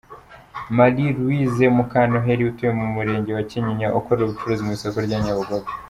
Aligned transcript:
Marie 0.77 1.13
Luwize 1.15 1.63
Mukanoheri, 1.75 2.43
utuye 2.49 2.71
mu 2.79 2.87
Murenge 2.93 3.29
wa 3.37 3.43
Kinyinya 3.49 3.87
ukorera 3.97 4.23
ubucuruzi 4.25 4.61
mu 4.65 4.71
isoko 4.77 4.97
rya 5.05 5.19
Nyabugogo. 5.23 5.69